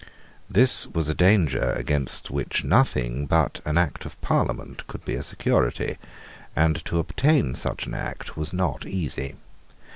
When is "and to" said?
6.55-6.97